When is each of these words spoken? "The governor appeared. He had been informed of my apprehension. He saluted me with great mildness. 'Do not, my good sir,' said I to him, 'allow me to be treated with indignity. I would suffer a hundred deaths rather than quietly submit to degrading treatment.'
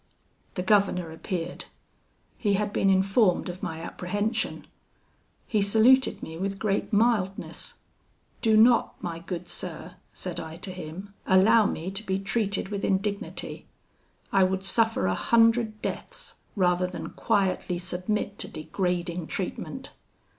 "The 0.55 0.63
governor 0.63 1.11
appeared. 1.11 1.65
He 2.35 2.55
had 2.55 2.73
been 2.73 2.89
informed 2.89 3.49
of 3.49 3.61
my 3.61 3.81
apprehension. 3.83 4.65
He 5.45 5.61
saluted 5.61 6.23
me 6.23 6.39
with 6.39 6.57
great 6.57 6.91
mildness. 6.91 7.75
'Do 8.41 8.57
not, 8.57 8.95
my 9.03 9.19
good 9.19 9.47
sir,' 9.47 9.93
said 10.11 10.39
I 10.39 10.55
to 10.55 10.71
him, 10.71 11.13
'allow 11.27 11.67
me 11.67 11.91
to 11.91 12.01
be 12.03 12.17
treated 12.17 12.69
with 12.69 12.83
indignity. 12.83 13.67
I 14.31 14.43
would 14.43 14.63
suffer 14.65 15.05
a 15.05 15.13
hundred 15.13 15.83
deaths 15.83 16.33
rather 16.55 16.87
than 16.87 17.11
quietly 17.11 17.77
submit 17.77 18.39
to 18.39 18.47
degrading 18.47 19.27
treatment.' 19.27 19.91